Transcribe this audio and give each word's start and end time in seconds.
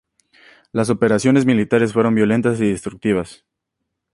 Las 0.71 0.89
operaciones 0.89 1.45
militares 1.45 1.93
fueron 1.93 2.15
violentas 2.15 2.59
y 2.59 2.65
destructivas. 2.67 3.45